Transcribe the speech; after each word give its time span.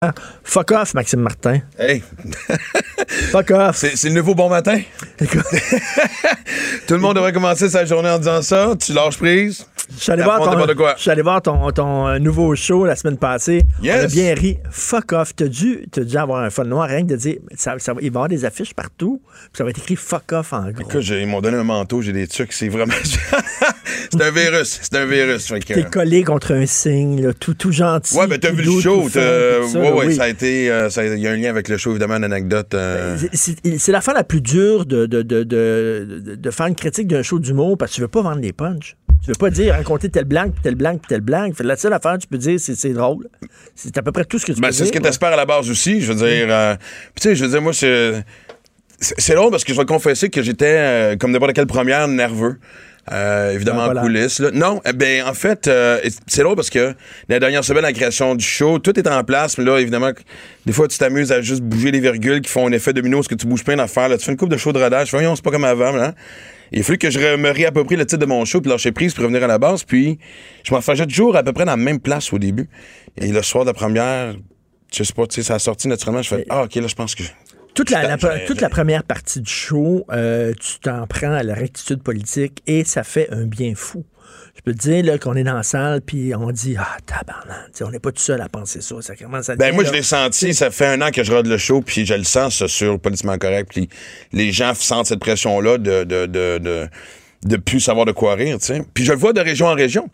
Fuck 0.44 0.70
off, 0.70 0.94
Maxime 0.94 1.20
Martin. 1.20 1.60
Hey, 1.78 2.02
Fuck 3.32 3.50
off. 3.50 3.76
c'est 3.76 4.02
le 4.08 4.14
nouveau 4.14 4.34
bon 4.34 4.48
matin? 4.48 4.80
Tout 6.86 6.94
le 6.94 7.00
monde 7.00 7.16
devrait 7.16 7.34
commencer 7.34 7.68
sa 7.68 7.84
journée 7.84 8.08
en 8.08 8.16
disant 8.16 8.40
ça. 8.40 8.72
Tu 8.80 8.94
lâches 8.94 9.18
prise. 9.18 9.66
Je 9.96 10.02
suis 10.02 10.12
allé 10.12 10.22
voir, 10.22 10.38
ton, 10.38 11.10
allé 11.10 11.22
voir 11.22 11.42
ton, 11.42 11.70
ton, 11.72 12.08
euh, 12.08 12.18
nouveau 12.18 12.54
show 12.54 12.84
la 12.84 12.96
semaine 12.96 13.16
passée. 13.18 13.62
Yes. 13.82 13.96
On 14.00 14.04
a 14.04 14.06
bien 14.08 14.34
ri. 14.34 14.58
Fuck 14.70 15.12
off. 15.12 15.34
T'as 15.34 15.46
dû, 15.48 15.84
t'as 15.90 16.02
dû 16.04 16.16
avoir 16.16 16.42
un 16.42 16.50
fun 16.50 16.64
noir, 16.64 16.88
rien 16.88 17.02
que 17.02 17.08
de 17.12 17.16
dire, 17.16 17.36
ça, 17.56 17.74
ça 17.78 17.92
il 17.92 17.96
va 17.98 18.02
y 18.04 18.08
avoir 18.08 18.28
des 18.28 18.44
affiches 18.44 18.74
partout, 18.74 19.20
puis 19.24 19.50
ça 19.58 19.64
va 19.64 19.70
être 19.70 19.78
écrit 19.78 19.96
fuck 19.96 20.32
off 20.32 20.52
en 20.52 20.70
gros. 20.70 20.82
Écoute, 20.88 21.06
ils 21.08 21.26
m'ont 21.26 21.40
donné 21.40 21.56
un 21.58 21.64
manteau, 21.64 22.02
j'ai 22.02 22.12
des 22.12 22.26
trucs, 22.26 22.52
c'est 22.52 22.68
vraiment. 22.68 22.94
c'est 24.12 24.22
un 24.22 24.30
virus. 24.30 24.78
C'est 24.82 24.96
un 24.96 25.06
virus. 25.06 25.52
T'es 25.66 25.84
collé 25.84 26.24
contre 26.24 26.52
un 26.54 26.66
signe, 26.66 27.22
là, 27.22 27.32
tout, 27.34 27.54
tout 27.54 27.72
gentil. 27.72 28.16
Ouais, 28.16 28.26
mais 28.28 28.38
t'as 28.38 28.50
vu 28.52 28.62
le 28.62 28.80
show. 28.80 29.02
fin, 29.02 29.20
ça, 29.20 29.78
ouais, 29.80 29.90
ouais, 29.92 30.06
oui. 30.06 30.14
ça 30.16 30.24
a 30.24 30.28
été. 30.28 30.70
euh, 30.70 30.90
ça 30.90 31.02
a- 31.02 31.04
Il 31.06 31.20
y 31.20 31.26
a 31.26 31.32
un 31.32 31.36
lien 31.36 31.50
avec 31.50 31.68
le 31.68 31.76
show, 31.76 31.90
évidemment, 31.90 32.14
une 32.16 32.24
anecdote. 32.24 32.74
euh, 32.74 33.16
C'est- 33.32 33.56
C'est 33.62 33.78
c'est 33.78 33.92
l'affaire 33.92 34.14
la 34.14 34.24
plus 34.24 34.40
dure 34.40 34.86
de, 34.86 35.06
de, 35.06 35.22
de, 35.22 35.42
de, 35.42 36.06
de- 36.20 36.34
de 36.36 36.50
faire 36.50 36.66
une 36.66 36.74
critique 36.74 37.08
d'un 37.08 37.22
show 37.22 37.38
d'humour 37.38 37.76
parce 37.78 37.90
que 37.92 37.96
tu 37.96 38.00
veux 38.02 38.08
pas 38.08 38.22
vendre 38.22 38.40
des 38.40 38.52
punchs. 38.52 38.96
Tu 39.22 39.28
veux 39.28 39.34
pas 39.38 39.50
dire 39.50 39.74
raconter 39.74 40.08
tel 40.08 40.24
blanc, 40.24 40.44
puis 40.50 40.60
tel 40.62 40.74
blanc, 40.74 40.92
puis 40.96 41.06
tel 41.08 41.20
blanc. 41.20 41.50
Fait 41.54 41.62
la 41.64 41.76
seule 41.76 41.92
affaire 41.92 42.14
que 42.14 42.22
tu 42.22 42.26
peux 42.26 42.38
dire, 42.38 42.58
c'est 42.58 42.74
c'est 42.74 42.92
drôle. 42.94 43.28
C'est 43.74 43.96
à 43.98 44.02
peu 44.02 44.12
près 44.12 44.24
tout 44.24 44.38
ce 44.38 44.46
que 44.46 44.52
tu 44.52 44.60
Ben, 44.60 44.68
peux 44.68 44.72
c'est 44.72 44.86
ce 44.86 44.92
que 44.92 44.98
dire. 44.98 45.02
tu 45.02 45.08
espères 45.08 45.32
à 45.32 45.36
la 45.36 45.44
base 45.46 45.68
aussi. 45.70 46.00
Je 46.00 46.12
veux 46.12 46.18
dire, 46.18 46.46
euh, 46.48 46.74
puis 47.14 47.20
tu 47.20 47.28
sais, 47.28 47.34
je 47.36 47.44
veux 47.44 47.50
dire, 47.50 47.60
moi, 47.62 47.72
c'est. 47.72 48.24
C'est 49.02 49.14
c'est 49.18 49.34
drôle 49.34 49.50
parce 49.50 49.64
que 49.64 49.72
je 49.72 49.78
vais 49.78 49.86
confesser 49.86 50.28
que 50.28 50.42
j'étais, 50.42 50.76
euh, 50.76 51.16
comme 51.16 51.30
n'importe 51.32 51.54
quelle 51.54 51.66
première, 51.66 52.06
nerveux. 52.06 52.58
Euh, 53.12 53.52
évidemment, 53.52 53.80
Ah, 53.82 53.84
voilà. 53.86 54.00
en 54.00 54.04
coulisses. 54.04 54.38
là. 54.40 54.50
Non, 54.52 54.80
eh 54.86 54.92
ben, 54.92 55.24
en 55.26 55.34
fait, 55.34 55.66
euh, 55.66 55.98
c'est 56.26 56.42
drôle 56.42 56.54
parce 56.56 56.70
que 56.70 56.94
la 57.28 57.40
dernière 57.40 57.64
semaine, 57.64 57.82
la 57.82 57.92
création 57.92 58.34
du 58.34 58.44
show, 58.44 58.78
tout 58.78 58.98
est 58.98 59.08
en 59.08 59.24
place, 59.24 59.58
mais 59.58 59.64
là, 59.64 59.78
évidemment, 59.78 60.12
des 60.66 60.72
fois, 60.72 60.86
tu 60.88 60.96
t'amuses 60.98 61.32
à 61.32 61.40
juste 61.42 61.62
bouger 61.62 61.90
les 61.90 62.00
virgules 62.00 62.40
qui 62.40 62.50
font 62.50 62.68
un 62.68 62.72
effet 62.72 62.92
domino, 62.92 63.18
parce 63.18 63.28
que 63.28 63.34
tu 63.34 63.46
bouges 63.46 63.64
plein 63.64 63.76
d'affaires. 63.76 64.08
là. 64.08 64.16
Tu 64.16 64.24
fais 64.24 64.30
une 64.32 64.38
coupe 64.38 64.50
de 64.50 64.56
show 64.56 64.72
de 64.72 64.78
rodage, 64.80 65.10
voyons, 65.10 65.34
c'est 65.34 65.44
pas 65.44 65.50
comme 65.50 65.64
avant. 65.64 65.92
Là. 65.92 66.14
Il 66.72 66.80
a 66.80 66.82
fallu 66.84 66.98
que 66.98 67.10
je 67.10 67.18
me 67.36 67.50
réapproprie 67.50 67.96
le 67.96 68.06
titre 68.06 68.20
de 68.20 68.26
mon 68.26 68.44
show, 68.44 68.60
puis 68.60 68.70
lâcher 68.70 68.92
prise, 68.92 69.12
pour 69.12 69.24
revenir 69.24 69.42
à 69.42 69.48
la 69.48 69.58
base, 69.58 69.82
puis 69.82 70.18
je 70.62 70.72
m'en 70.72 70.80
faisais 70.80 71.04
toujours 71.06 71.36
à 71.36 71.42
peu 71.42 71.52
près 71.52 71.64
dans 71.64 71.72
la 71.72 71.76
même 71.76 71.98
place 71.98 72.32
au 72.32 72.38
début. 72.38 72.68
Et 73.20 73.32
le 73.32 73.42
soir 73.42 73.64
de 73.64 73.70
la 73.70 73.74
première, 73.74 74.34
je 74.94 75.02
sais 75.02 75.12
pas, 75.12 75.26
tu 75.26 75.34
sais, 75.36 75.42
ça 75.42 75.54
a 75.54 75.58
sorti 75.58 75.88
naturellement, 75.88 76.22
je 76.22 76.28
fais, 76.28 76.44
ah, 76.48 76.62
ok, 76.62 76.76
là, 76.76 76.86
je 76.86 76.94
pense 76.94 77.16
que. 77.16 77.24
Toute 77.74 77.90
la, 77.90 78.02
la- 78.02 78.16
J'ai- 78.16 78.44
toute 78.46 78.60
la 78.60 78.68
première 78.68 79.04
partie 79.04 79.40
du 79.40 79.50
show, 79.50 80.04
euh, 80.10 80.52
tu 80.58 80.78
t'en 80.80 81.06
prends 81.06 81.32
à 81.32 81.42
la 81.42 81.54
rectitude 81.54 82.02
politique 82.02 82.62
et 82.66 82.84
ça 82.84 83.04
fait 83.04 83.28
un 83.32 83.44
bien 83.46 83.74
fou. 83.76 84.04
Je 84.56 84.62
peux 84.62 84.72
te 84.74 84.78
dire 84.78 85.04
là, 85.04 85.16
qu'on 85.18 85.34
est 85.36 85.44
dans 85.44 85.54
la 85.54 85.62
salle 85.62 86.02
puis 86.02 86.34
on 86.34 86.50
dit 86.50 86.76
Ah, 86.78 86.96
tabarnak, 87.06 87.70
on 87.82 87.90
n'est 87.90 88.00
pas 88.00 88.10
tout 88.12 88.20
seul 88.20 88.40
à 88.40 88.48
penser 88.48 88.80
ça. 88.80 88.96
Ça 89.00 89.14
commence 89.16 89.48
à 89.48 89.56
Ben 89.56 89.74
moi 89.74 89.84
je 89.84 89.92
l'ai 89.92 90.02
senti, 90.02 90.52
ça 90.52 90.70
fait 90.70 90.86
un 90.86 91.00
an 91.00 91.10
que 91.10 91.22
je 91.22 91.32
rôde 91.32 91.46
le 91.46 91.56
show, 91.56 91.80
puis 91.80 92.04
je 92.04 92.14
le 92.14 92.24
sens 92.24 92.58
ça 92.58 92.68
sur 92.68 92.98
politiquement 93.00 93.38
correct, 93.38 93.68
puis 93.70 93.88
les 94.32 94.52
gens 94.52 94.74
sentent 94.74 95.06
cette 95.06 95.20
pression 95.20 95.60
là 95.60 95.78
de 95.78 96.04
de 96.04 96.26
de 96.26 96.58
de, 96.58 96.88
de 97.46 97.56
plus 97.56 97.80
savoir 97.80 98.04
de 98.04 98.12
quoi 98.12 98.34
rire, 98.34 98.58
tu 98.58 98.66
sais. 98.66 98.82
Puis 98.92 99.04
je 99.04 99.12
le 99.12 99.18
vois 99.18 99.32
de 99.32 99.40
région 99.40 99.66
en 99.66 99.74
région. 99.74 100.10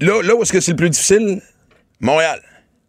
Là 0.00 0.22
là 0.22 0.34
où 0.36 0.42
est-ce 0.42 0.52
que 0.52 0.60
c'est 0.60 0.72
le 0.72 0.76
plus 0.76 0.90
difficile? 0.90 1.40
Montréal. 2.00 2.40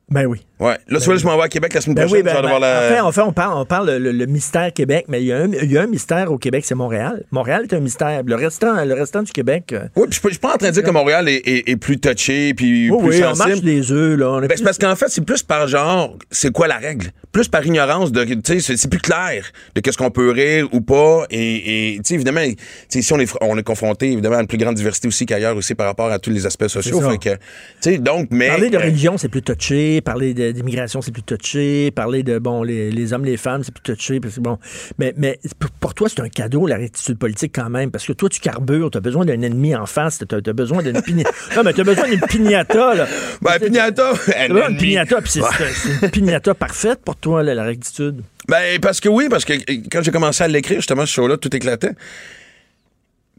Ben 0.10 0.26
oui. 0.26 0.46
Ouais. 0.60 0.78
Là 0.88 1.00
tu 1.00 1.06
vois, 1.06 1.16
je 1.18 1.26
m'en 1.26 1.36
vais 1.36 1.44
à 1.44 1.48
Québec 1.50 1.74
la 1.74 1.82
semaine 1.82 1.96
Ben 1.96 2.06
prochaine, 2.06 2.18
oui, 2.26 2.32
ben, 2.34 2.42
ben, 2.42 2.60
la 2.60 2.78
en 2.78 2.90
fait, 2.90 3.00
en 3.00 3.12
fait, 3.12 3.22
on 3.22 3.34
parle, 3.34 3.58
on 3.58 3.66
parle 3.66 3.92
le, 3.98 4.26
mystère 4.28 4.72
Québec, 4.72 5.06
mais 5.10 5.22
il 5.22 5.26
y, 5.26 5.34
a 5.34 5.38
un, 5.40 5.52
il 5.52 5.72
y 5.72 5.78
a 5.78 5.82
un 5.82 5.88
mystère 5.88 6.32
au 6.32 6.38
Québec, 6.38 6.64
c'est 6.66 6.76
Montréal. 6.76 7.24
Montréal 7.32 7.66
est 7.70 7.74
un 7.76 7.80
mystère. 7.80 8.22
Le 8.26 8.36
restant, 8.36 8.86
le 8.86 8.94
restant 8.94 9.24
du 9.24 9.32
Québec. 9.32 9.74
euh, 9.74 9.88
Oui, 9.96 10.06
puis 10.10 10.20
je 10.24 10.30
suis 10.30 10.40
pas- 10.40 10.54
en 10.54 10.58
train 10.58 10.70
de 10.70 10.74
dire 10.74 10.84
que 10.84 10.92
Montréal 10.92 11.28
est, 11.28 11.42
est- 11.48 11.70
est 11.70 11.76
plus 11.76 12.00
touché 12.00 12.54
puis 12.54 12.90
oui, 12.92 12.98
plus 13.10 13.18
oui, 13.20 13.24
on 13.26 13.36
marche 13.36 13.62
des 13.62 13.92
œufs, 13.92 14.18
là. 14.18 14.40
Ben, 14.42 14.50
c'est 14.56 14.64
parce 14.64 14.78
qu'en 14.78 14.96
fait, 14.96 15.08
c'est 15.10 15.26
plus 15.26 15.42
par 15.44 15.68
genre, 15.68 16.18
c'est 16.32 16.52
quoi 16.52 16.68
la 16.68 16.78
règle? 16.78 17.08
Plus 17.32 17.48
par 17.48 17.66
ignorance 17.66 18.12
de, 18.12 18.26
c'est- 18.46 18.88
plus 18.90 19.00
clair 19.00 19.44
de 19.76 19.82
qu'est-ce 19.82 19.98
qu'on 19.98 20.12
peut 20.12 20.30
rire 20.30 20.68
ou 20.72 20.82
pas. 20.82 21.26
Et, 21.32 21.96
tu 21.98 22.02
sais, 22.06 22.14
évidemment, 22.14 22.42
tu 22.46 22.56
sais, 22.90 23.00
ici, 23.00 23.12
on 23.12 23.20
est, 23.20 23.34
on 23.42 23.58
est 23.58 23.64
confronté, 23.64 24.12
évidemment, 24.12 24.38
à 24.38 24.42
une 24.42 24.48
plus 24.48 24.60
grande 24.60 24.76
diversité 24.76 25.08
aussi 25.08 25.26
qu'ailleurs 25.26 25.58
aussi 25.58 25.74
par 25.74 25.88
rapport 25.88 26.12
à 26.12 26.20
tous 26.20 26.30
les 26.30 26.46
aspects 26.46 26.68
sociaux. 26.68 27.02
Fait 27.02 27.18
que, 27.18 27.30
tu 27.36 27.40
sais, 27.82 27.98
donc, 27.98 28.28
mais. 28.32 28.50
Parler 28.50 28.70
de 28.70 28.78
euh, 28.78 28.82
religion, 28.82 29.18
c'est 29.18 29.30
plus 29.30 29.42
touché. 29.42 30.00
Parler 30.02 30.34
de- 30.36 30.43
d'immigration, 30.52 31.02
c'est 31.02 31.12
plus 31.12 31.24
touché. 31.24 31.92
Parler 31.92 32.24
de, 32.24 32.40
bon, 32.40 32.64
les, 32.64 32.92
les 32.92 33.14
hommes, 33.14 33.26
les 33.26 33.38
femmes, 33.38 33.64
c'est 33.64 33.74
plus 33.74 33.96
touché. 33.96 34.20
bon. 34.20 34.58
Mais, 34.98 35.14
mais 35.18 35.40
pour, 35.80 35.94
toi, 35.94 36.10
c'est 36.10 36.22
un 36.22 36.30
cadeau, 36.30 36.68
la 36.68 36.78
rectitude 36.78 37.18
politique, 37.18 37.54
quand 37.56 37.70
même. 37.70 37.92
Parce 37.92 38.06
que 38.06 38.14
toi, 38.14 38.30
tu 38.30 38.40
carbures. 38.40 38.92
Tu 38.92 38.98
as 38.98 39.02
besoin 39.02 39.26
d'un 39.26 39.42
ennemi 39.42 39.76
en 39.76 39.86
face. 39.86 40.24
Tu 40.28 40.36
as, 40.36 40.54
besoin 40.54 40.84
d'une 40.84 41.02
pignata. 41.02 41.32
non, 41.56 41.64
mais 41.64 41.74
tu 41.74 41.82
as 41.82 41.86
besoin 41.86 42.10
d'une 42.10 42.22
pignata, 42.22 42.96
là. 42.96 43.08
Ben, 43.42 43.60
Pignata, 43.60 44.14
d'une 44.48 44.78
pignata. 44.78 45.22
Puis 45.22 45.32
c'est 45.32 46.04
une 46.04 46.10
pignata 46.10 46.54
parfaite 46.54 47.00
pour 47.06 47.16
toi, 47.16 47.44
là, 47.44 47.54
la 47.54 47.64
rectitude. 47.64 48.22
Ben, 48.48 48.80
parce 48.82 49.00
que 49.00 49.10
oui, 49.10 49.28
parce 49.30 49.46
que 49.46 49.54
quand 49.90 50.02
j'ai 50.02 50.12
commencé 50.12 50.44
à 50.44 50.48
l'écrire, 50.48 50.80
justement, 50.80 51.06
ce 51.06 51.14
show-là, 51.14 51.38
tout 51.38 51.56
éclatait. 51.56 51.94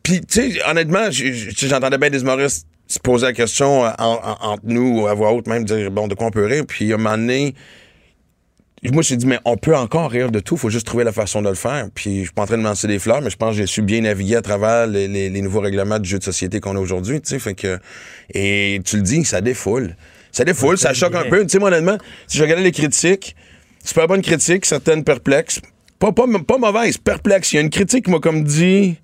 Puis, 0.03 0.21
tu 0.21 0.53
sais, 0.53 0.61
honnêtement, 0.69 1.09
j'entendais 1.11 1.99
bien 1.99 2.11
des 2.11 2.21
humoristes 2.21 2.67
se 2.95 2.99
poser 3.01 3.27
la 3.27 3.33
question 3.33 3.85
euh, 3.85 3.91
en- 3.99 4.21
en- 4.23 4.47
entre 4.53 4.63
nous, 4.65 5.01
ou 5.03 5.07
à 5.07 5.15
voix 5.15 5.33
haute, 5.33 5.47
même 5.47 5.65
dire, 5.65 5.91
bon, 5.91 6.09
de 6.09 6.15
quoi 6.15 6.27
on 6.29 6.31
peut 6.31 6.45
rire. 6.47 6.65
Puis, 6.67 6.91
à 6.93 6.97
un 6.97 6.99
moment 6.99 7.17
moi, 8.93 9.03
j'ai 9.03 9.17
dit, 9.17 9.25
mais 9.27 9.39
on 9.47 9.57
peut 9.57 9.75
encore 9.75 10.11
rire 10.11 10.31
de 10.31 10.41
tout, 10.41 10.59
faut 10.59 10.69
juste 10.69 10.87
trouver 10.87 11.05
la 11.05 11.13
façon 11.13 11.41
de 11.41 11.49
le 11.49 11.55
faire. 11.55 11.89
Puis, 11.95 12.19
je 12.19 12.23
suis 12.25 12.33
pas 12.33 12.43
en 12.43 12.47
train 12.47 12.59
de 12.59 12.63
me 12.63 12.69
lancer 12.69 12.87
des 12.87 12.99
fleurs, 12.99 13.23
mais 13.23 13.31
je 13.31 13.37
pense 13.37 13.53
que 13.53 13.57
j'ai 13.57 13.67
su 13.67 13.81
bien 13.81 14.03
naviguer 14.03 14.37
à 14.37 14.43
travers 14.43 14.87
les 14.87 15.41
nouveaux 15.41 15.61
règlements 15.61 15.99
du 15.99 16.07
jeu 16.09 16.19
de 16.19 16.25
société 16.25 16.61
qu'on 16.61 16.77
a 16.77 16.81
aujourd'hui, 16.81 17.23
tu 17.23 17.31
sais. 17.31 17.39
Fait 17.39 17.55
que, 17.55 17.79
et 18.35 18.81
tu 18.85 18.97
le 18.97 19.03
dis, 19.03 19.25
ça 19.25 19.41
défoule. 19.41 19.97
Ça 20.33 20.45
défoule, 20.45 20.77
ça 20.77 20.93
choque 20.93 21.15
un 21.15 21.25
peu. 21.31 21.43
Tu 21.45 21.49
sais, 21.49 21.59
moi, 21.59 21.69
honnêtement, 21.71 21.97
si 22.27 22.37
je 22.37 22.43
regardais 22.43 22.63
les 22.65 22.73
critiques, 22.73 23.35
super 23.83 24.07
bonne 24.07 24.21
critique, 24.21 24.67
certaines 24.67 25.03
perplexes. 25.03 25.61
Pas, 25.99 26.13
pas, 26.13 26.27
pas 26.47 26.59
mauvaise, 26.59 26.99
perplexe. 26.99 27.53
Il 27.53 27.57
y 27.57 27.59
a 27.61 27.63
une 27.63 27.71
critique 27.71 28.05
qui 28.05 28.11
m'a 28.11 28.19
comme 28.19 28.45
dit. 28.45 28.97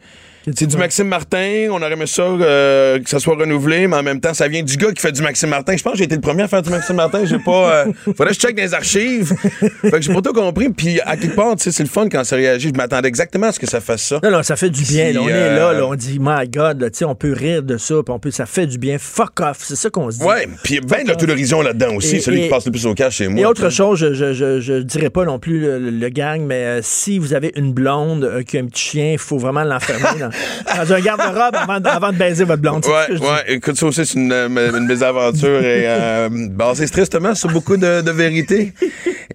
C'est 0.56 0.66
du 0.66 0.76
Maxime 0.76 1.06
Martin, 1.08 1.68
on 1.70 1.76
aurait 1.82 1.92
aimé 1.92 2.06
ça 2.06 2.22
euh, 2.22 2.98
que 2.98 3.08
ça 3.10 3.18
soit 3.18 3.34
renouvelé, 3.36 3.86
mais 3.86 3.96
en 3.96 4.02
même 4.02 4.20
temps, 4.20 4.32
ça 4.32 4.48
vient 4.48 4.62
du 4.62 4.76
gars 4.76 4.90
qui 4.92 5.00
fait 5.02 5.12
du 5.12 5.20
Maxime 5.22 5.50
Martin. 5.50 5.76
Je 5.76 5.82
pense 5.82 5.92
que 5.92 5.98
j'ai 5.98 6.04
été 6.04 6.14
le 6.14 6.20
premier 6.22 6.44
à 6.44 6.48
faire 6.48 6.62
du 6.62 6.70
Maxime 6.70 6.96
Martin. 6.96 7.24
J'ai 7.24 7.38
pas. 7.38 7.84
euh, 7.86 7.92
faudrait 8.04 8.28
que 8.28 8.34
je 8.34 8.38
check 8.40 8.56
dans 8.56 8.62
les 8.62 8.72
archives. 8.74 9.34
fait 9.82 9.90
que 9.90 10.00
j'ai 10.00 10.12
pas 10.14 10.22
tout 10.22 10.32
compris. 10.32 10.70
Puis 10.70 11.00
à 11.02 11.16
quelque 11.16 11.34
part, 11.36 11.56
tu 11.56 11.64
sais, 11.64 11.72
c'est 11.72 11.82
le 11.82 11.88
fun 11.88 12.08
quand 12.08 12.24
ça 12.24 12.36
réagit. 12.36 12.68
Je 12.68 12.74
m'attendais 12.74 13.08
exactement 13.08 13.48
à 13.48 13.52
ce 13.52 13.60
que 13.60 13.66
ça 13.68 13.80
fasse 13.80 14.02
ça. 14.02 14.20
Non, 14.22 14.30
non, 14.30 14.42
ça 14.42 14.56
fait 14.56 14.70
du 14.70 14.82
bien. 14.82 15.06
Puis, 15.06 15.14
là. 15.14 15.20
on 15.22 15.28
est 15.28 15.32
euh, 15.32 15.56
là, 15.56 15.72
là, 15.74 15.86
on 15.86 15.94
dit, 15.94 16.18
my 16.20 16.48
God, 16.48 16.80
là, 16.80 16.90
tu 16.90 16.98
sais, 16.98 17.04
on 17.04 17.14
peut 17.14 17.32
rire 17.32 17.62
de 17.62 17.76
ça, 17.76 17.96
puis 18.04 18.14
on 18.14 18.18
peut, 18.18 18.30
ça 18.30 18.46
fait 18.46 18.66
du 18.66 18.78
bien. 18.78 18.96
Fuck 18.98 19.40
off, 19.40 19.58
c'est 19.60 19.76
ça 19.76 19.90
qu'on 19.90 20.10
se 20.10 20.18
dit. 20.18 20.24
Ouais, 20.24 20.48
puis 20.64 20.80
ben 20.80 21.04
de 21.04 21.10
l'autodérision 21.10 21.60
là-dedans 21.60 21.94
aussi. 21.96 22.16
Et- 22.16 22.20
celui 22.20 22.40
et- 22.40 22.42
qui 22.44 22.48
passe 22.48 22.64
le 22.66 22.72
plus 22.72 22.86
au 22.86 22.94
cash 22.94 23.16
chez 23.16 23.28
moi. 23.28 23.40
Et 23.40 23.44
autre 23.44 23.68
chose, 23.70 23.98
je, 23.98 24.14
je, 24.14 24.32
je, 24.32 24.60
je 24.60 24.74
dirais 24.74 25.10
pas 25.10 25.24
non 25.24 25.38
plus 25.38 25.60
le, 25.60 25.78
le 25.90 26.08
gang, 26.08 26.40
mais 26.46 26.64
euh, 26.64 26.80
si 26.82 27.18
vous 27.18 27.34
avez 27.34 27.52
une 27.56 27.72
blonde 27.72 28.42
qui 28.46 28.56
a 28.56 28.60
un 28.60 28.66
petit 28.66 28.82
chien, 28.90 29.12
il 29.12 29.18
faut 29.18 29.38
vraiment 29.38 29.64
l'enfermer 29.64 30.22
dans, 30.76 30.92
un 30.92 31.00
garde-robe 31.00 31.54
avant, 31.56 31.80
de- 31.80 31.88
avant 31.88 32.12
de 32.12 32.16
baiser 32.18 32.44
votre 32.44 32.62
blonde. 32.62 32.84
Ouais, 32.86 33.18
ouais, 33.18 33.44
écoute, 33.48 33.76
ça 33.76 33.86
aussi, 33.86 34.04
c'est 34.06 34.18
une, 34.18 34.32
euh, 34.32 34.48
une 34.78 34.86
mésaventure 34.86 35.60
et 35.62 35.84
euh, 35.86 36.28
basée 36.30 36.88
tristement 36.88 37.34
sur 37.34 37.50
beaucoup 37.50 37.76
de, 37.76 38.00
de 38.00 38.10
vérité. 38.10 38.72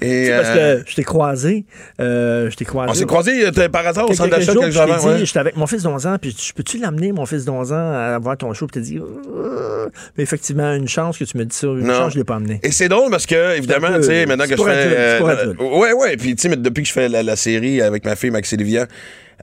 Et, 0.01 0.29
Parce 0.29 0.49
euh, 0.49 0.83
que 0.83 0.89
je 0.89 0.95
t'ai 0.95 1.03
croisé. 1.03 1.65
euh, 1.99 2.49
je 2.49 2.55
t'ai 2.55 2.65
croisé. 2.65 2.91
on 2.91 2.93
s'est 2.93 3.05
croisés 3.05 3.45
euh, 3.45 3.69
par 3.69 3.87
hasard 3.87 4.09
au 4.09 4.13
centre 4.13 4.29
d'achat 4.29 4.53
quelques 4.53 4.71
jours 4.71 5.05
ouais. 5.05 5.25
J'étais 5.25 5.39
avec 5.39 5.55
mon 5.55 5.67
fils 5.67 5.83
d'11 5.83 6.07
ans, 6.07 6.17
puis 6.19 6.35
je 6.37 6.53
peux-tu 6.53 6.77
l'amener, 6.79 7.11
mon 7.11 7.25
fils 7.25 7.45
d'11 7.45 7.73
ans, 7.73 7.93
à 7.93 8.19
voir 8.19 8.37
ton 8.37 8.53
show? 8.53 8.67
Puis 8.67 8.81
t'as 8.81 8.85
dit, 8.85 8.99
Euh, 8.99 9.87
mais 10.17 10.23
effectivement, 10.23 10.73
une 10.73 10.87
chance 10.87 11.17
que 11.17 11.23
tu 11.23 11.37
me 11.37 11.45
dis 11.45 11.55
ça. 11.55 11.67
Une 11.67 11.81
Non. 11.85 11.93
chance, 11.93 12.13
je 12.13 12.17
l'ai 12.17 12.23
pas 12.23 12.35
amené. 12.35 12.59
Et 12.63 12.71
c'est 12.71 12.89
drôle 12.89 13.09
parce 13.09 13.25
que, 13.25 13.57
évidemment, 13.57 13.95
tu 13.97 14.03
sais, 14.03 14.25
maintenant 14.25 14.45
que 14.45 14.57
je 14.57 14.63
fais. 14.63 15.19
ouais, 15.63 15.93
ouais. 15.93 16.17
Puis, 16.17 16.35
tu 16.35 16.49
sais, 16.49 16.55
depuis 16.55 16.81
que 16.83 16.87
je 16.87 16.93
fais 16.93 17.07
la, 17.09 17.35
série 17.35 17.81
avec 17.81 18.05
ma 18.05 18.15
fille 18.15 18.31
Maxi 18.31 18.55
Livia, 18.57 18.87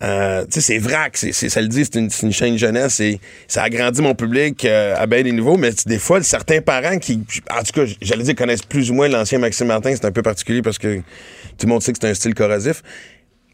euh, 0.03 0.43
tu 0.45 0.53
sais, 0.53 0.61
c'est 0.61 0.79
vrac. 0.79 1.17
C'est, 1.17 1.33
ça 1.33 1.61
le 1.61 1.69
dit, 1.69 1.84
c'est 1.84 1.97
une, 1.99 2.09
une 2.23 2.33
chaîne 2.33 2.57
jeunesse 2.57 2.99
et 3.01 3.21
ça 3.47 3.63
agrandit 3.63 4.01
mon 4.01 4.15
public 4.15 4.65
euh, 4.65 4.95
à 4.97 5.07
bien 5.07 5.23
des 5.23 5.33
niveaux. 5.33 5.57
Mais 5.59 5.71
des 5.87 5.99
fois, 5.99 6.23
certains 6.23 6.61
parents 6.63 6.99
qui, 6.99 7.21
en 7.51 7.63
tout 7.63 7.73
cas, 7.75 7.93
j'allais 8.01 8.25
dire, 8.25 8.34
connaissent 8.34 8.63
plus 8.63 8.91
ou 8.91 8.95
moins 8.95 9.09
l'ancien 9.09 9.39
Maxime 9.39 9.67
Martin, 9.67 9.93
c'est 9.95 10.07
un 10.07 10.11
peu 10.11 10.23
particulier 10.23 10.41
parce 10.62 10.78
que 10.78 10.98
tout 10.98 11.66
le 11.66 11.68
monde 11.68 11.83
sait 11.83 11.92
que 11.92 11.98
c'est 12.00 12.09
un 12.09 12.15
style 12.15 12.34
corrosif 12.34 12.83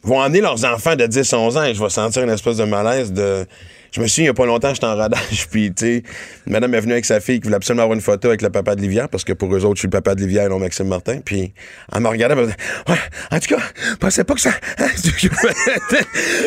vont 0.02 0.20
emmener 0.20 0.40
leurs 0.40 0.64
enfants 0.64 0.96
de 0.96 1.06
10, 1.06 1.32
11 1.32 1.56
ans 1.56 1.64
et 1.64 1.74
je 1.74 1.82
vais 1.82 1.90
sentir 1.90 2.22
une 2.22 2.30
espèce 2.30 2.56
de 2.56 2.64
malaise 2.64 3.12
de. 3.12 3.46
Je 3.90 4.02
me 4.02 4.06
souviens, 4.06 4.24
il 4.24 4.26
y 4.26 4.30
a 4.30 4.34
pas 4.34 4.44
longtemps, 4.44 4.74
j'étais 4.74 4.86
en 4.86 4.96
radage, 4.96 5.48
puis, 5.50 5.72
tu 5.72 5.86
sais, 5.86 6.02
madame 6.46 6.74
est 6.74 6.80
venue 6.80 6.92
avec 6.92 7.06
sa 7.06 7.20
fille 7.20 7.40
qui 7.40 7.44
voulait 7.44 7.56
absolument 7.56 7.84
avoir 7.84 7.96
une 7.96 8.02
photo 8.02 8.28
avec 8.28 8.42
le 8.42 8.50
papa 8.50 8.74
de 8.74 8.82
Livière, 8.82 9.08
parce 9.08 9.24
que 9.24 9.32
pour 9.32 9.54
eux 9.54 9.64
autres, 9.64 9.76
je 9.76 9.80
suis 9.80 9.86
le 9.86 9.92
papa 9.92 10.14
de 10.14 10.20
Livière 10.20 10.44
et 10.44 10.48
non 10.50 10.58
Maxime 10.58 10.88
Martin. 10.88 11.20
Puis, 11.24 11.54
elle 11.94 12.00
me 12.02 12.08
regardait, 12.08 12.34
elle 12.34 12.48
me 12.48 12.48
ouais, 12.48 12.98
en 13.30 13.40
tout 13.40 13.54
cas, 13.54 13.62
je 13.90 13.96
pensais 13.96 14.24
pas 14.24 14.34
que 14.34 14.42
ça. 14.42 14.50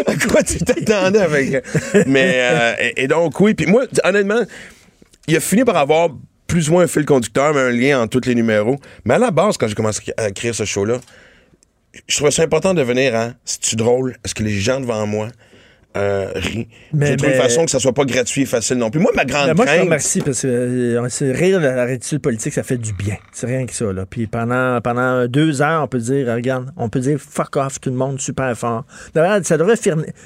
à 0.05 0.15
quoi 0.29 0.43
tu 0.43 0.59
t'attendais 0.59 1.19
avec. 1.19 1.65
Mais, 2.05 2.33
euh, 2.35 2.73
et, 2.79 3.03
et 3.03 3.07
donc, 3.07 3.39
oui, 3.39 3.55
puis 3.55 3.65
moi, 3.65 3.85
honnêtement, 4.03 4.43
il 5.27 5.35
a 5.35 5.39
fini 5.39 5.63
par 5.63 5.77
avoir 5.77 6.09
plus 6.51 6.67
ou 6.67 6.73
moins 6.73 6.83
un 6.83 6.87
fil 6.87 7.05
conducteur, 7.05 7.53
mais 7.53 7.61
un 7.61 7.69
lien 7.69 8.01
entre 8.01 8.19
tous 8.19 8.27
les 8.27 8.35
numéros. 8.35 8.77
Mais 9.05 9.13
à 9.13 9.17
la 9.17 9.31
base, 9.31 9.55
quand 9.55 9.69
j'ai 9.69 9.73
commencé 9.73 10.01
à 10.17 10.27
écrire 10.27 10.53
ce 10.53 10.65
show-là, 10.65 10.99
je 12.09 12.15
trouvais 12.17 12.29
ça 12.29 12.43
important 12.43 12.73
de 12.73 12.81
venir, 12.81 13.15
hein, 13.15 13.35
c'est-tu 13.45 13.77
drôle? 13.77 14.17
Est-ce 14.25 14.35
que 14.35 14.43
les 14.43 14.59
gens 14.59 14.81
devant 14.81 15.07
moi 15.07 15.29
euh, 15.97 16.31
rit. 16.35 16.67
Mais- 16.93 17.07
J'ai 17.07 17.15
trouvé 17.17 17.33
une 17.35 17.41
façon 17.41 17.65
que 17.65 17.71
ça 17.71 17.79
soit 17.79 17.93
pas 17.93 18.05
gratuit 18.05 18.43
et 18.43 18.45
facile 18.45 18.77
non 18.77 18.89
plus. 18.89 18.99
Moi, 19.01 19.11
ma 19.15 19.25
grande 19.25 19.47
moi, 19.47 19.53
je 19.57 19.61
te 19.61 19.65
crainte... 19.67 19.83
remercie 19.83 20.21
parce 20.21 20.41
que 20.41 20.47
euh, 20.47 21.09
c'est 21.09 21.31
rire 21.31 21.59
de 21.59 21.65
la 21.65 21.83
rétitude 21.85 22.21
politique, 22.21 22.53
ça 22.53 22.63
fait 22.63 22.77
du 22.77 22.93
bien. 22.93 23.17
C'est 23.33 23.47
rien 23.47 23.65
que 23.65 23.73
ça. 23.73 23.91
Là. 23.91 24.05
Puis 24.09 24.27
pendant, 24.27 24.79
pendant 24.81 25.27
deux 25.27 25.61
heures, 25.61 25.83
on 25.83 25.87
peut 25.87 25.99
dire, 25.99 26.27
regarde, 26.33 26.71
on 26.77 26.87
peut 26.89 26.99
dire 26.99 27.19
fuck 27.19 27.55
off 27.57 27.79
tout 27.81 27.89
le 27.89 27.95
monde 27.95 28.19
super 28.21 28.57
fort. 28.57 28.85
D'ailleurs, 29.13 29.39
ça 29.43 29.57
devrait 29.57 29.75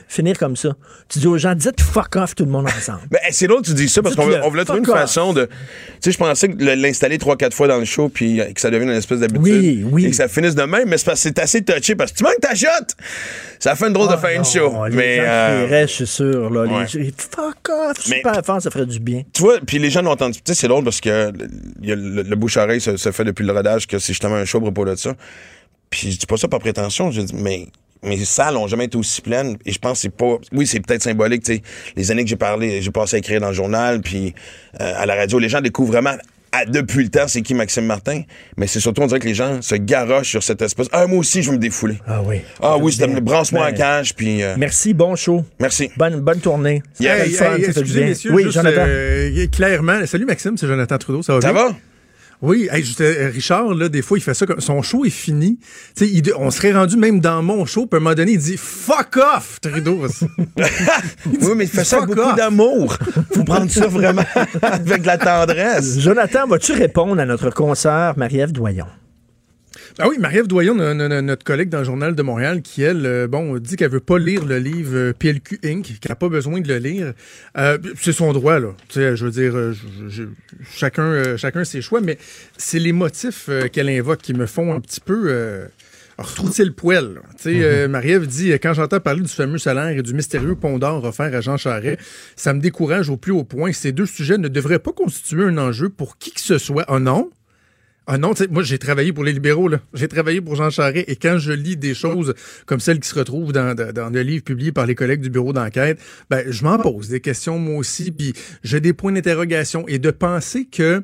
finir 0.08 0.38
comme 0.38 0.56
ça. 0.56 0.70
Tu 1.10 1.20
dis 1.20 1.28
aux 1.28 1.38
gens, 1.38 1.56
dites 1.56 1.82
fuck 1.82 2.16
off 2.16 2.36
tout 2.36 2.46
le 2.46 2.52
monde 2.52 2.68
ensemble. 2.68 3.00
Ben, 3.10 3.20
c'est 3.32 3.48
que 3.48 3.62
tu 3.62 3.74
dis 3.74 3.90
ça 3.90 4.02
parce 4.04 4.16
qu'on 4.16 4.32
on 4.32 4.50
voulait 4.50 4.66
trouver 4.66 4.80
une 4.82 4.90
off. 4.90 4.96
façon 5.00 5.34
de. 5.34 5.46
Tu 5.46 5.52
sais, 6.02 6.12
je 6.12 6.18
pensais 6.18 6.48
que 6.50 6.64
le- 6.64 6.76
l'installer 6.76 7.18
trois, 7.18 7.38
quatre 7.38 7.56
fois 7.56 7.68
dans 7.68 7.78
le 7.78 7.86
show 7.86 8.10
puis 8.10 8.40
euh, 8.40 8.46
que 8.54 8.62
ça 8.62 8.70
devienne 8.70 8.90
une 8.90 8.98
espèce 8.98 9.20
d'habitude. 9.20 9.42
Oui, 9.44 9.86
oui. 9.92 10.06
Et 10.06 10.10
que 10.12 10.16
ça 10.16 10.28
finisse 10.28 10.54
de 10.56 10.64
même, 10.64 10.88
mais 10.90 10.98
c'est 10.98 11.06
parce 11.06 11.24
que 11.24 11.30
c'est 11.30 11.40
assez 11.40 11.62
touché 11.64 11.96
parce 11.96 12.12
que 12.12 12.18
tu 12.18 12.24
manques 12.24 12.40
ta 12.42 12.54
shot. 12.54 12.68
Ça 13.60 13.76
fait 13.76 13.88
une 13.88 13.94
drôle 13.94 14.12
de 14.12 14.18
fin 14.18 14.40
de 14.40 14.46
show. 14.46 14.72
Mais. 14.92 15.20
Je 15.70 15.86
suis 15.88 16.08
sûr. 16.08 16.50
Là, 16.50 16.62
ouais. 16.64 16.86
les 16.94 17.14
fuck 17.18 17.70
off 17.70 18.00
super 18.00 18.44
fort, 18.46 18.62
ça 18.62 18.70
ferait 18.70 18.86
du 18.86 19.00
bien. 19.00 19.24
tu 19.34 19.42
vois, 19.42 19.60
puis 19.66 19.80
les 19.80 19.90
gens 19.90 20.02
l'ont 20.02 20.12
entendu. 20.12 20.40
Tu 20.40 20.54
sais, 20.54 20.54
c'est 20.62 20.68
drôle 20.68 20.84
parce 20.84 21.02
que 21.02 21.32
le, 21.32 21.96
le, 21.96 22.22
le 22.24 22.36
bouche-oreille 22.36 22.82
se, 22.82 22.98
se 22.98 23.12
fait 23.12 23.24
depuis 23.24 23.46
le 23.46 23.54
rodage 23.54 23.88
que 23.88 24.00
c'est 24.00 24.14
justement 24.14 24.36
un 24.36 24.46
show 24.46 24.60
à 24.60 24.62
propos 24.62 24.86
de 24.86 24.96
ça. 24.96 25.14
Puis 25.90 26.12
je 26.12 26.20
dis 26.20 26.26
pas 26.26 26.38
ça 26.38 26.48
par 26.48 26.60
prétention, 26.60 27.12
je 27.12 27.22
dis, 27.22 27.36
mais 27.36 27.68
mes 28.04 28.24
salles 28.24 28.58
ont 28.58 28.68
jamais 28.68 28.86
été 28.86 28.98
aussi 28.98 29.22
pleines 29.22 29.58
et 29.66 29.72
je 29.72 29.80
pense 29.80 29.94
que 29.94 29.98
c'est 30.04 30.10
pas 30.16 30.38
oui 30.52 30.68
c'est 30.68 30.80
peut-être 30.80 31.02
symbolique 31.02 31.44
tu 31.44 31.56
sais 31.56 31.62
les 31.96 32.12
années 32.12 32.24
que 32.24 32.30
j'ai 32.30 32.36
parlé 32.36 32.82
j'ai 32.82 32.92
passé 32.92 33.16
à 33.16 33.20
écrire 33.20 33.42
dans 33.42 33.48
le 33.48 33.54
journal 33.54 34.02
puis 34.02 34.36
euh, 34.80 34.94
à 34.96 35.06
la 35.08 35.16
radio 35.16 35.40
les 35.40 35.50
gens 35.50 35.62
découvrent 35.62 35.94
vraiment 35.94 36.16
à- 36.62 36.66
depuis 36.66 37.04
le 37.04 37.10
temps 37.10 37.28
c'est 37.28 37.42
qui 37.42 37.54
Maxime 37.54 37.86
Martin? 37.86 38.22
Mais 38.58 38.68
c'est 38.68 38.80
surtout 38.80 39.02
on 39.02 39.08
dirait 39.08 39.20
que 39.20 39.28
les 39.28 39.34
gens 39.36 39.62
se 39.62 39.76
garochent 39.76 40.30
sur 40.30 40.44
cette 40.44 40.62
espèce 40.62 40.88
ah 40.92 41.08
moi 41.08 41.20
aussi 41.20 41.42
je 41.44 41.50
veux 41.50 41.56
me 41.58 41.62
défouler 41.62 41.98
Ah 42.08 42.22
oui. 42.24 42.42
ah 42.62 42.78
oui 42.78 42.92
c'était 42.94 43.08
branche-moi 43.22 43.62
en 43.64 43.72
Ben, 43.72 43.76
cage 43.78 44.16
puis 44.16 44.42
euh, 44.44 44.56
Merci, 44.58 44.94
bon 44.94 45.16
show. 45.16 45.44
merci 45.60 45.90
Bonne, 45.98 46.20
bonne 46.22 46.40
tournée. 46.40 46.82
Yeah. 47.00 47.26
Hey, 47.26 47.32
fun, 47.32 47.56
hey, 47.58 47.66
excusez, 47.66 48.06
messieurs, 48.06 48.32
Oui, 48.34 48.44
juste, 48.44 48.56
Jonathan. 48.56 48.84
euh, 48.88 49.48
clairement. 49.48 50.06
Salut 50.06 50.26
Maxime, 50.26 50.58
c'est 50.58 50.68
Jonathan 50.68 50.98
Trudeau. 50.98 51.22
Ça 51.24 51.34
va 51.36 51.42
ça 51.42 51.52
bien? 51.54 51.68
va? 51.70 51.76
Oui, 52.46 52.70
hey, 52.72 52.84
juste, 52.84 53.02
euh, 53.02 53.30
Richard, 53.34 53.74
là, 53.74 53.90
des 53.90 54.02
fois, 54.02 54.18
il 54.18 54.22
fait 54.22 54.34
ça 54.36 54.46
comme 54.46 54.62
son 54.62 54.82
show 54.84 55.04
est 55.04 55.10
fini. 55.10 55.58
Il- 56.00 56.32
on 56.38 56.52
serait 56.52 56.74
rendu 56.74 56.96
même 56.96 57.20
dans 57.20 57.42
mon 57.42 57.66
show, 57.66 57.88
puis 57.88 57.98
à 57.98 58.00
un 58.00 58.04
moment 58.04 58.16
donné, 58.16 58.34
il 58.34 58.38
dit 58.40 58.56
fuck 58.58 59.18
off, 59.18 59.60
Trudeau. 59.62 60.06
oui 61.26 61.52
mais 61.56 61.64
il 61.66 61.70
fait 61.70 61.84
ça 61.84 61.98
avec 61.98 62.10
beaucoup 62.10 62.36
d'amour 62.36 62.98
faut 63.34 63.44
prendre 63.44 63.70
ça 63.70 63.88
vraiment 63.88 64.24
avec 64.62 65.02
de 65.02 65.08
la 65.08 65.18
tendresse 65.18 66.00
Jonathan, 66.00 66.48
vas-tu 66.48 66.74
répondre 66.74 67.20
à 67.20 67.26
notre 67.26 67.50
concert 67.50 68.14
Marie-Ève 68.18 68.52
Doyon? 68.52 68.86
Ah 70.00 70.08
oui, 70.10 70.18
Marie-Ève 70.20 70.48
Doyon, 70.48 70.76
no- 70.76 70.94
no- 70.94 71.08
no- 71.08 71.22
notre 71.22 71.44
collègue 71.44 71.70
dans 71.70 71.80
le 71.80 71.84
Journal 71.84 72.16
de 72.16 72.22
Montréal, 72.22 72.62
qui, 72.62 72.82
elle, 72.84 73.06
euh, 73.06 73.28
bon, 73.28 73.58
dit 73.58 73.76
qu'elle 73.76 73.92
veut 73.92 74.00
pas 74.00 74.18
lire 74.20 74.46
le 74.46 74.58
livre 74.58 74.92
euh, 74.96 75.14
PLQ 75.14 75.60
Inc., 75.64 75.84
qu'elle 76.00 76.10
n'a 76.10 76.16
pas 76.16 76.30
besoin 76.30 76.60
de 76.62 76.68
le 76.68 76.78
lire. 76.78 77.14
Euh, 77.58 77.78
c'est 78.00 78.12
son 78.12 78.34
droit, 78.34 78.60
là. 78.60 78.70
Tu 78.90 78.96
sais, 78.96 79.16
je 79.16 79.26
veux 79.26 79.32
dire, 79.32 79.74
je- 79.74 80.10
je- 80.10 80.24
chacun, 80.76 81.38
chacun 81.38 81.64
ses 81.64 81.82
choix, 81.82 82.02
mais 82.02 82.18
c'est 82.58 82.80
les 82.80 82.92
motifs 82.92 83.50
qu'elle 83.72 83.90
invoque 83.90 84.22
qui 84.22 84.34
me 84.34 84.46
font 84.46 84.74
un 84.74 84.80
petit 84.80 85.02
peu... 85.02 85.26
Euh, 85.28 85.66
retrousser 86.18 86.64
le 86.64 86.72
poil. 86.72 87.16
là. 87.16 87.22
Tu 87.36 87.44
sais, 87.44 87.56
euh, 87.62 87.90
Marie-Ève 87.90 88.26
dit 88.26 88.52
quand 88.54 88.74
j'entends 88.74 89.02
parler 89.02 89.20
du 89.22 89.28
fameux 89.28 89.58
salaire 89.58 89.90
et 89.90 90.02
du 90.02 90.14
mystérieux 90.14 90.56
pont 90.56 90.80
d'or 90.80 91.04
offert 91.04 91.36
à 91.36 91.42
Jean 91.42 91.58
Charest, 91.58 91.98
ça 92.38 92.54
me 92.54 92.62
décourage 92.62 93.10
au 93.10 93.18
plus 93.18 93.34
haut 93.34 93.44
point. 93.44 93.74
Ces 93.74 93.92
deux 93.92 94.06
sujets 94.06 94.38
ne 94.38 94.48
devraient 94.48 94.80
pas 94.80 94.94
constituer 94.94 95.44
un 95.44 95.58
enjeu 95.58 95.90
pour 95.90 96.18
qui 96.18 96.32
que 96.32 96.40
ce 96.40 96.58
soit. 96.58 96.86
Oh 96.88 97.00
non? 97.00 97.30
Ah 98.08 98.20
non, 98.20 98.34
moi 98.52 98.62
j'ai 98.62 98.78
travaillé 98.78 99.12
pour 99.14 99.24
les 99.24 99.34
libéraux. 99.34 99.70
J'ai 99.96 100.08
travaillé 100.08 100.40
pour 100.40 100.56
Jean 100.56 100.70
Charest 100.70 101.10
et 101.10 101.16
quand 101.16 101.40
je 101.40 101.52
lis 101.52 101.76
des 101.76 101.96
choses 101.96 102.36
comme 102.68 102.80
celles 102.80 103.00
qui 103.00 103.10
se 103.10 103.16
retrouvent 103.16 103.52
dans, 103.52 103.76
dans, 103.76 104.14
le 104.14 104.22
livre 104.22 104.44
publié 104.44 104.72
par 104.72 104.86
les 104.86 104.94
collègues 104.94 105.22
du 105.22 105.32
bureau 105.32 105.54
d'enquête, 105.54 106.00
ben 106.30 106.46
je 106.48 106.64
m'en 106.64 106.78
pose 106.78 107.10
des 107.10 107.20
questions 107.20 107.58
moi 107.58 107.78
aussi, 107.78 108.12
puis 108.12 108.34
j'ai 108.64 108.80
des 108.80 108.94
points 108.94 109.12
d'interrogation 109.12 109.88
et 109.88 109.98
de 109.98 110.12
penser 110.12 110.66
que 110.66 111.04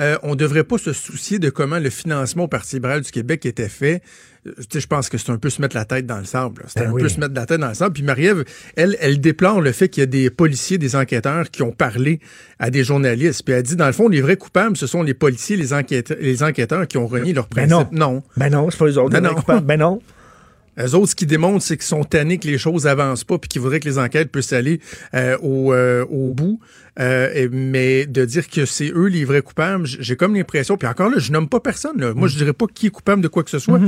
euh, 0.00 0.16
on 0.22 0.36
devrait 0.36 0.64
pas 0.64 0.78
se 0.78 0.92
soucier 0.92 1.38
de 1.38 1.50
comment 1.50 1.78
le 1.78 1.90
financement 1.90 2.44
au 2.44 2.48
Parti 2.48 2.76
libéral 2.76 3.02
du 3.02 3.10
Québec 3.10 3.44
était 3.44 3.68
fait. 3.68 4.02
Je 4.74 4.86
pense 4.86 5.08
que 5.08 5.18
c'est 5.18 5.30
un 5.30 5.38
peu 5.38 5.50
se 5.50 5.60
mettre 5.60 5.76
la 5.76 5.84
tête 5.84 6.06
dans 6.06 6.18
le 6.18 6.24
sable. 6.24 6.64
C'est 6.68 6.80
Ben 6.80 6.90
un 6.90 6.92
oui. 6.92 7.02
peu 7.02 7.08
se 7.08 7.18
mettre 7.20 7.34
la 7.34 7.46
tête 7.46 7.60
dans 7.60 7.68
le 7.68 7.74
sable. 7.74 7.92
Puis 7.94 8.02
Marie-Ève, 8.02 8.44
elle, 8.76 8.96
elle 9.00 9.20
déplore 9.20 9.60
le 9.60 9.72
fait 9.72 9.88
qu'il 9.88 10.00
y 10.00 10.04
a 10.04 10.06
des 10.06 10.30
policiers, 10.30 10.78
des 10.78 10.96
enquêteurs 10.96 11.50
qui 11.50 11.62
ont 11.62 11.72
parlé 11.72 12.20
à 12.58 12.70
des 12.70 12.84
journalistes. 12.84 13.42
Puis 13.44 13.54
elle 13.54 13.62
dit, 13.62 13.76
dans 13.76 13.86
le 13.86 13.92
fond, 13.92 14.08
les 14.08 14.20
vrais 14.20 14.36
coupables, 14.36 14.76
ce 14.76 14.86
sont 14.86 15.02
les 15.02 15.14
policiers, 15.14 15.56
les 15.56 15.72
enquêteurs, 15.72 16.16
les 16.20 16.42
enquêteurs 16.42 16.86
qui 16.88 16.98
ont 16.98 17.06
renié 17.06 17.32
leurs 17.32 17.48
Ben 17.54 17.68
principes. 17.68 17.92
non. 17.92 18.12
non. 18.14 18.22
Ben 18.36 18.50
non, 18.50 18.70
c'est 18.70 18.78
pas 18.78 18.86
les 18.86 18.98
autres. 18.98 19.14
Non, 19.14 19.20
les 19.28 19.34
non. 19.34 19.40
coupables. 19.40 19.66
Ben 19.66 19.78
non. 19.78 20.00
Eux 20.78 20.94
autres, 20.94 21.10
ce 21.10 21.14
qu'ils 21.16 21.26
démontrent, 21.28 21.62
c'est 21.62 21.76
qu'ils 21.76 21.86
sont 21.86 22.04
tannés 22.04 22.38
que 22.38 22.46
les 22.46 22.58
choses 22.58 22.86
avancent 22.86 23.24
pas 23.24 23.38
puis 23.38 23.48
qu'ils 23.48 23.60
voudraient 23.62 23.80
que 23.80 23.88
les 23.88 23.98
enquêtes 23.98 24.30
puissent 24.30 24.52
aller 24.52 24.80
euh, 25.14 25.36
au, 25.42 25.72
euh, 25.72 26.04
au 26.10 26.32
bout. 26.34 26.60
Euh, 27.00 27.48
mais 27.52 28.06
de 28.06 28.24
dire 28.24 28.48
que 28.48 28.64
c'est 28.66 28.90
eux 28.92 29.06
les 29.06 29.24
vrais 29.24 29.40
coupables, 29.42 29.86
j'ai 29.86 30.16
comme 30.16 30.34
l'impression, 30.34 30.76
puis 30.76 30.88
encore 30.88 31.08
là, 31.10 31.18
je 31.20 31.30
nomme 31.30 31.48
pas 31.48 31.60
personne. 31.60 32.00
Là. 32.00 32.12
Moi, 32.12 32.26
je 32.26 32.36
dirais 32.36 32.52
pas 32.52 32.66
qui 32.72 32.88
est 32.88 32.90
coupable 32.90 33.22
de 33.22 33.28
quoi 33.28 33.44
que 33.44 33.50
ce 33.50 33.60
soit, 33.60 33.78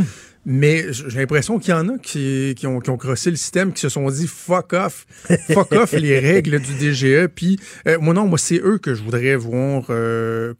mais 0.47 0.93
j- 0.93 1.05
j'ai 1.09 1.19
l'impression 1.19 1.59
qu'il 1.59 1.71
y 1.71 1.77
en 1.77 1.89
a 1.89 1.99
qui, 1.99 2.55
qui, 2.57 2.69
ont, 2.69 2.79
qui 2.79 2.89
ont 2.91 2.97
crossé 2.97 3.31
le 3.31 3.37
système, 3.37 3.73
qui 3.73 3.81
se 3.81 3.89
sont 3.89 4.09
dit 4.11 4.29
fuck 4.29 4.73
off, 4.75 5.07
fuck 5.53 5.73
off 5.73 5.93
les 5.95 6.19
règles 6.21 6.61
du 6.61 6.73
DGE. 6.93 7.27
Puis 7.35 7.59
moi 8.01 8.15
non, 8.15 8.27
moi 8.29 8.39
c'est 8.39 8.61
eux 8.63 8.79
que 8.79 8.95
je 8.95 9.03
voudrais 9.03 9.35
voir 9.35 9.87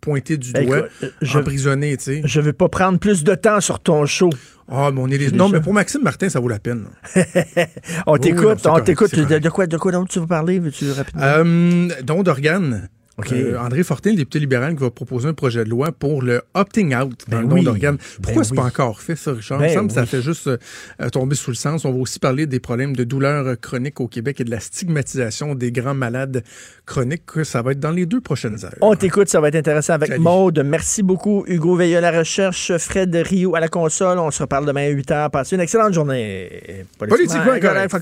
pointer 0.01 0.37
du 0.37 0.53
doigt, 0.53 0.87
euh, 1.05 1.09
je- 1.23 1.39
emprisonner, 1.39 1.97
tu 1.99 2.05
sais. 2.05 2.23
Je 2.25 2.41
veux 2.41 2.53
pas 2.53 2.69
prendre 2.69 2.99
plus 2.99 3.23
de 3.23 3.35
temps 3.37 3.61
sur 3.61 3.79
ton 3.79 4.07
show. 4.07 4.31
Ah, 4.71 4.91
mais 4.93 5.01
on 5.01 5.09
est 5.09 5.19
les... 5.19 5.31
Non, 5.33 5.49
mais 5.49 5.61
pour 5.61 5.73
Maxime 5.75 6.03
Martin, 6.03 6.29
ça 6.29 6.39
vaut 6.41 6.49
la 6.49 6.61
peine. 6.61 6.87
On 8.07 8.17
t'écoute, 8.17 8.65
on 8.67 8.81
t'écoute. 8.81 9.15
de 9.15 9.49
quoi, 9.49 9.67
de 9.67 9.77
quoi 9.77 9.93
donc 9.93 10.09
tu 10.09 10.21
veux 10.21 10.27
parler? 10.27 10.59
Veux-tu 10.61 10.91
rapidement? 10.93 11.23
Euh, 11.23 11.89
don 12.03 12.23
d'organes. 12.23 12.89
OK. 13.21 13.33
Euh, 13.33 13.59
André 13.59 13.83
Fortin, 13.83 14.11
le 14.11 14.17
député 14.17 14.39
libéral, 14.39 14.75
qui 14.75 14.83
va 14.83 14.91
proposer 14.91 15.29
un 15.29 15.35
projet 15.35 15.65
de 15.65 15.71
loi 15.71 15.93
pour 15.93 16.23
le 16.23 16.43
opting 16.55 16.95
out 16.95 17.13
dans 17.29 17.37
Ben 17.39 17.43
le 17.43 17.49
don 17.49 17.55
oui. 17.57 17.65
d'organes. 17.65 17.99
Pourquoi 18.23 18.43
Ben 18.43 18.45
c'est 18.49 18.55
pas 18.55 18.65
encore 18.65 19.01
fait, 19.01 19.17
ça, 19.17 19.33
Richard? 19.33 19.59
Ben 19.59 19.67
Il 19.67 19.69
me 19.71 19.75
semble 19.75 19.89
que 19.89 19.95
ça 19.95 20.07
fait 20.07 20.23
juste 20.23 20.49
euh, 20.49 21.09
tomber 21.11 21.35
sous 21.37 21.51
le 21.51 21.57
sens. 21.57 21.85
On 21.85 21.93
va 21.93 21.99
aussi 21.99 22.19
parler 22.19 22.47
des 22.47 22.61
problèmes 22.61 22.95
de 22.97 23.05
douleurs 23.05 23.59
chroniques 23.61 24.01
au 24.01 24.09
Québec 24.09 24.41
et 24.41 24.45
de 24.45 24.51
la 24.51 24.61
stigmatisation 24.61 25.55
des 25.55 25.73
grands 25.73 25.95
malades 25.95 26.43
chroniques. 26.87 27.45
Ça 27.45 27.63
va 27.63 27.73
être 27.73 27.81
dans 27.81 27.91
les 27.91 28.07
deux 28.07 28.21
prochaines 28.21 28.65
heures. 28.65 28.75
On 28.81 28.95
t'écoute, 28.95 29.29
ça 29.29 29.41
va 29.41 29.49
être 29.49 29.57
intéressant 29.57 29.95
avec 29.95 30.09
Salut. 30.11 30.23
Maude. 30.23 30.63
Merci 30.65 31.03
beaucoup, 31.03 31.45
Hugo 31.47 31.77
Veilleux 31.77 31.99
à 31.99 32.01
la 32.01 32.19
recherche, 32.19 32.77
Fred 32.79 33.15
Rio 33.15 33.55
à 33.55 33.61
la 33.61 33.69
console. 33.69 34.19
On 34.19 34.31
se 34.31 34.43
reparle 34.43 34.67
demain 34.67 34.87
à 34.87 34.89
8 34.89 35.11
h. 35.11 35.31
Passez 35.31 35.57
une 35.57 35.63
excellente 35.63 35.93
journée. 35.93 36.87
Politiquement 36.99 37.53
incorrect. 37.53 37.95